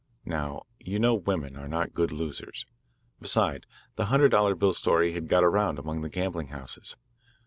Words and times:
Now, 0.25 0.63
you 0.79 0.97
know 0.97 1.13
women 1.13 1.55
are 1.55 1.67
not 1.67 1.93
good 1.93 2.11
losers. 2.11 2.65
Besides, 3.19 3.65
the 3.97 4.05
hundred 4.05 4.29
dollar 4.29 4.55
bill 4.55 4.73
story 4.73 5.13
had 5.13 5.27
got 5.27 5.43
around 5.43 5.77
among 5.77 6.01
the 6.01 6.09
gambling 6.09 6.47
houses. 6.47 6.95